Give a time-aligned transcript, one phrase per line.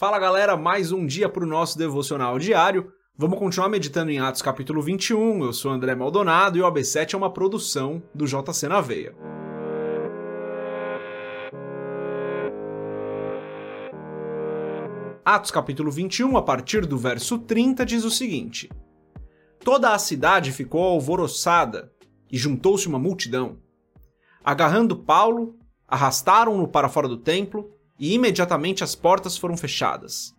[0.00, 2.90] Fala galera, mais um dia para o nosso devocional diário.
[3.14, 5.44] Vamos continuar meditando em Atos capítulo 21.
[5.44, 9.14] Eu sou André Maldonado e o AB7 é uma produção do JC na Veia.
[15.22, 18.70] Atos capítulo 21, a partir do verso 30, diz o seguinte:
[19.62, 21.92] Toda a cidade ficou alvoroçada
[22.32, 23.58] e juntou-se uma multidão.
[24.42, 30.34] Agarrando Paulo, arrastaram-no para fora do templo e imediatamente as portas foram fechadas.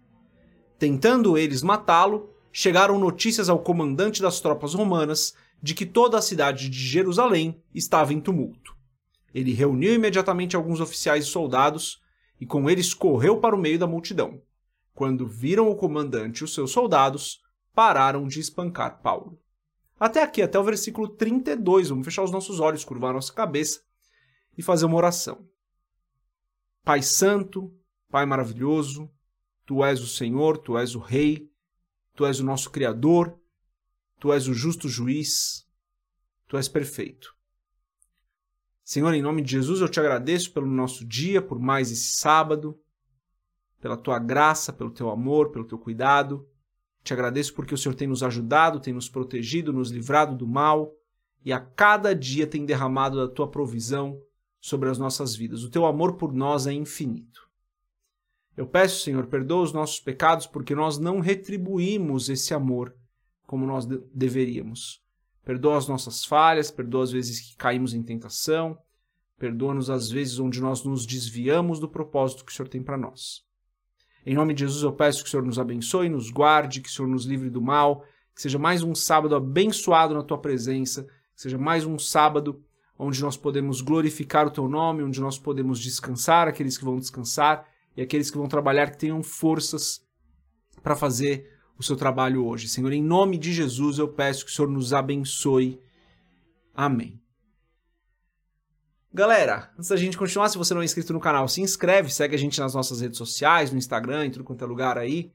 [0.80, 6.68] Tentando eles matá-lo, chegaram notícias ao comandante das tropas romanas de que toda a cidade
[6.68, 8.76] de Jerusalém estava em tumulto.
[9.32, 12.02] Ele reuniu imediatamente alguns oficiais e soldados
[12.40, 14.42] e com eles correu para o meio da multidão.
[14.96, 17.40] Quando viram o comandante e os seus soldados,
[17.76, 19.40] pararam de espancar Paulo.
[20.00, 23.82] Até aqui, até o versículo 32, vamos fechar os nossos olhos, curvar nossa cabeça
[24.58, 25.51] e fazer uma oração.
[26.84, 27.74] Pai Santo,
[28.10, 29.10] Pai maravilhoso,
[29.66, 31.50] Tu és o Senhor, Tu és o Rei,
[32.16, 33.40] Tu és o nosso Criador,
[34.20, 35.68] Tu és o justo juiz,
[36.48, 37.36] Tu és perfeito.
[38.84, 42.78] Senhor, em nome de Jesus, eu te agradeço pelo nosso dia, por mais esse sábado,
[43.80, 46.48] pela tua graça, pelo teu amor, pelo teu cuidado.
[47.04, 50.94] Te agradeço porque o Senhor tem nos ajudado, tem nos protegido, nos livrado do mal
[51.44, 54.22] e a cada dia tem derramado da tua provisão
[54.62, 55.64] sobre as nossas vidas.
[55.64, 57.50] O teu amor por nós é infinito.
[58.56, 62.96] Eu peço, Senhor, perdoa os nossos pecados porque nós não retribuímos esse amor
[63.48, 65.02] como nós de deveríamos.
[65.44, 68.78] Perdoa as nossas falhas, perdoa as vezes que caímos em tentação,
[69.40, 73.44] perdoa-nos as vezes onde nós nos desviamos do propósito que o Senhor tem para nós.
[74.24, 76.92] Em nome de Jesus eu peço que o Senhor nos abençoe, nos guarde, que o
[76.92, 81.42] Senhor nos livre do mal, que seja mais um sábado abençoado na tua presença, que
[81.42, 82.64] seja mais um sábado
[83.04, 87.68] onde nós podemos glorificar o teu nome, onde nós podemos descansar, aqueles que vão descansar
[87.98, 90.06] e aqueles que vão trabalhar que tenham forças
[90.84, 92.70] para fazer o seu trabalho hoje.
[92.70, 95.82] Senhor, em nome de Jesus eu peço que o Senhor nos abençoe.
[96.76, 97.20] Amém.
[99.12, 102.36] Galera, antes da gente continuar, se você não é inscrito no canal, se inscreve, segue
[102.36, 105.34] a gente nas nossas redes sociais, no Instagram, em tudo quanto é lugar aí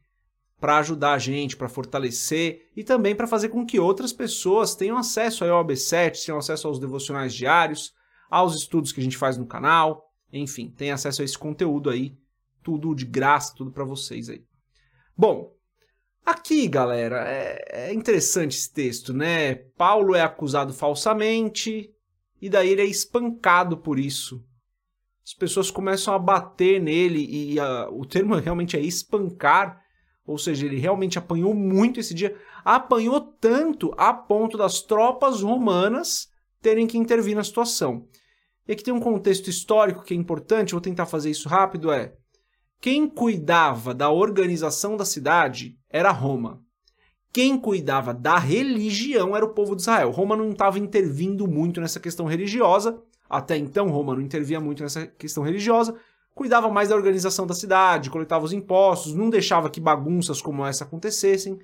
[0.61, 4.97] para ajudar a gente, para fortalecer e também para fazer com que outras pessoas tenham
[4.97, 7.93] acesso ao OB7, tenham acesso aos devocionais diários,
[8.31, 12.17] aos estudos que a gente faz no canal, enfim, tenham acesso a esse conteúdo aí,
[12.63, 14.43] tudo de graça, tudo para vocês aí.
[15.17, 15.55] Bom,
[16.25, 19.55] aqui, galera, é, é interessante esse texto, né?
[19.55, 21.91] Paulo é acusado falsamente
[22.41, 24.45] e daí ele é espancado por isso.
[25.25, 29.86] As pessoas começam a bater nele e a, o termo realmente é espancar
[30.27, 32.37] ou seja, ele realmente apanhou muito esse dia.
[32.65, 36.29] Apanhou tanto a ponto das tropas romanas
[36.61, 38.09] terem que intervir na situação.
[38.67, 42.15] E aqui tem um contexto histórico que é importante, vou tentar fazer isso rápido, é...
[42.81, 46.61] Quem cuidava da organização da cidade era Roma.
[47.33, 50.11] Quem cuidava da religião era o povo de Israel.
[50.11, 53.01] Roma não estava intervindo muito nessa questão religiosa.
[53.31, 55.99] Até então, Roma não intervia muito nessa questão religiosa
[56.37, 60.85] cuidava mais da organização da cidade, coletava os impostos, não deixava que bagunças como essa
[60.85, 61.59] acontecessem.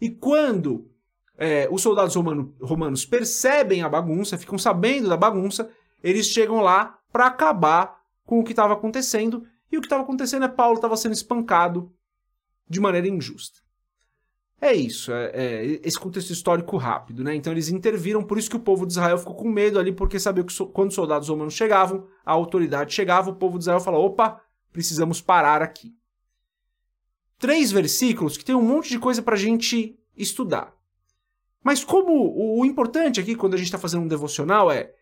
[0.00, 0.90] E quando
[1.36, 5.70] é, os soldados romano, romanos percebem a bagunça, ficam sabendo da bagunça,
[6.02, 9.46] eles chegam lá para acabar com o que estava acontecendo.
[9.70, 11.92] E o que estava acontecendo é Paulo estava sendo espancado
[12.66, 13.60] de maneira injusta.
[14.60, 17.34] É isso, é, é, esse contexto histórico rápido, né?
[17.34, 20.18] Então eles interviram, por isso que o povo de Israel ficou com medo ali, porque
[20.18, 23.80] sabia que so, quando os soldados romanos chegavam, a autoridade chegava, o povo de Israel
[23.80, 24.40] falou: opa,
[24.72, 25.94] precisamos parar aqui.
[27.38, 30.74] Três versículos que tem um monte de coisa para a gente estudar.
[31.62, 34.94] Mas como o, o importante aqui, quando a gente está fazendo um devocional, é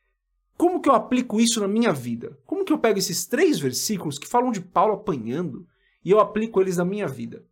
[0.56, 2.38] como que eu aplico isso na minha vida?
[2.46, 5.66] Como que eu pego esses três versículos que falam de Paulo apanhando
[6.04, 7.44] e eu aplico eles na minha vida?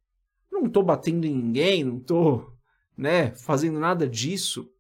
[0.60, 2.52] Não estou batendo em ninguém, não estou
[2.96, 4.70] né, fazendo nada disso,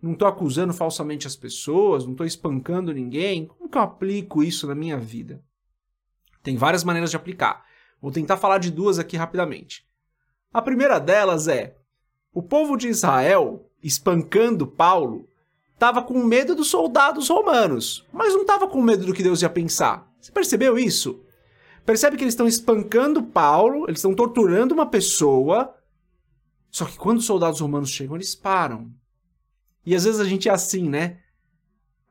[0.00, 3.46] não estou acusando falsamente as pessoas, não estou espancando ninguém.
[3.46, 5.42] Como que eu aplico isso na minha vida?
[6.42, 7.64] Tem várias maneiras de aplicar.
[8.00, 9.86] Vou tentar falar de duas aqui rapidamente.
[10.52, 11.76] A primeira delas é:
[12.32, 15.28] o povo de Israel, espancando Paulo,
[15.74, 19.50] estava com medo dos soldados romanos, mas não estava com medo do que Deus ia
[19.50, 20.10] pensar.
[20.18, 21.22] Você percebeu isso?
[21.84, 25.74] Percebe que eles estão espancando Paulo, eles estão torturando uma pessoa.
[26.70, 28.90] Só que quando os soldados romanos chegam, eles param.
[29.84, 31.18] E às vezes a gente é assim, né?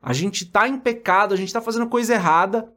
[0.02, 2.72] A gente tá em pecado, a gente tá fazendo coisa errada,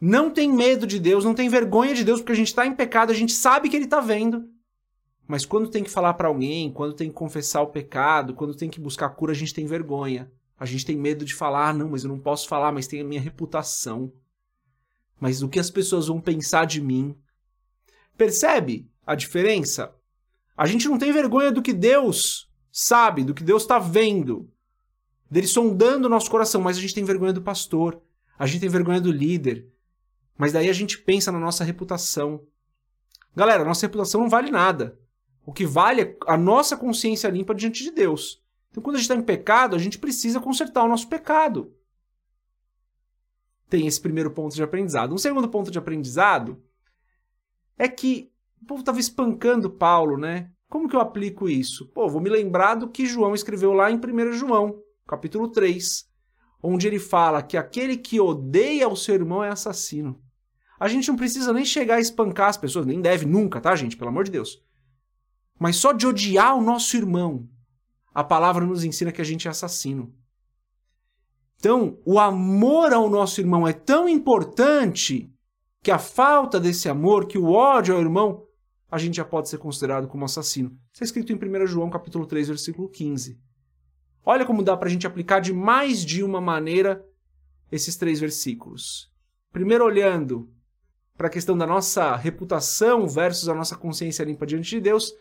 [0.00, 2.74] não tem medo de Deus, não tem vergonha de Deus porque a gente tá em
[2.74, 4.48] pecado, a gente sabe que ele tá vendo.
[5.26, 8.70] Mas quando tem que falar para alguém, quando tem que confessar o pecado, quando tem
[8.70, 10.30] que buscar cura, a gente tem vergonha.
[10.58, 13.00] A gente tem medo de falar, ah, não, mas eu não posso falar, mas tem
[13.00, 14.12] a minha reputação
[15.20, 17.16] mas o que as pessoas vão pensar de mim.
[18.16, 19.94] Percebe a diferença?
[20.56, 24.50] A gente não tem vergonha do que Deus sabe, do que Deus está vendo,
[25.30, 28.00] dele sondando o nosso coração, mas a gente tem vergonha do pastor,
[28.38, 29.66] a gente tem vergonha do líder,
[30.36, 32.44] mas daí a gente pensa na nossa reputação.
[33.34, 34.98] Galera, nossa reputação não vale nada.
[35.44, 38.42] O que vale é a nossa consciência limpa diante de Deus.
[38.70, 41.74] Então, quando a gente está em pecado, a gente precisa consertar o nosso pecado.
[43.68, 45.14] Tem esse primeiro ponto de aprendizado.
[45.14, 46.62] Um segundo ponto de aprendizado
[47.76, 48.30] é que
[48.62, 50.50] o povo estava espancando Paulo, né?
[50.68, 51.86] Como que eu aplico isso?
[51.88, 56.06] Pô, vou me lembrar do que João escreveu lá em 1 João, capítulo 3,
[56.62, 60.20] onde ele fala que aquele que odeia o seu irmão é assassino.
[60.78, 63.96] A gente não precisa nem chegar a espancar as pessoas, nem deve nunca, tá, gente?
[63.96, 64.62] Pelo amor de Deus.
[65.58, 67.48] Mas só de odiar o nosso irmão,
[68.14, 70.14] a palavra nos ensina que a gente é assassino.
[71.58, 75.28] Então, o amor ao nosso irmão é tão importante
[75.82, 78.44] que a falta desse amor, que o ódio ao irmão,
[78.90, 80.70] a gente já pode ser considerado como assassino.
[80.92, 83.38] Isso é escrito em 1 João capítulo 3, versículo 15.
[84.24, 87.04] Olha como dá para a gente aplicar de mais de uma maneira
[87.72, 89.10] esses três versículos.
[89.52, 90.48] Primeiro, olhando
[91.16, 95.12] para a questão da nossa reputação versus a nossa consciência limpa diante de Deus,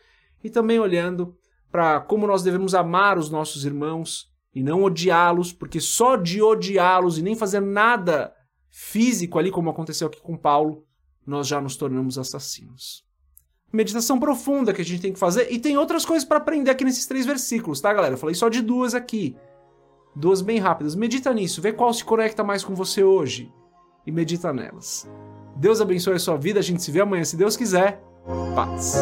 [0.44, 1.36] e também olhando
[1.72, 7.20] para como nós devemos amar os nossos irmãos e não odiá-los, porque só de odiá-los
[7.20, 8.34] e nem fazer nada
[8.72, 10.84] físico ali, como aconteceu aqui com Paulo,
[11.24, 13.06] nós já nos tornamos assassinos.
[13.72, 16.84] Meditação profunda que a gente tem que fazer, e tem outras coisas para aprender aqui
[16.84, 18.16] nesses três versículos, tá, galera?
[18.16, 19.38] Eu falei só de duas aqui.
[20.16, 20.96] Duas bem rápidas.
[20.96, 23.54] Medita nisso, vê qual se conecta mais com você hoje
[24.08, 25.08] e medita nelas.
[25.56, 28.02] Deus abençoe a sua vida, a gente se vê amanhã, se Deus quiser.
[28.56, 28.96] Paz.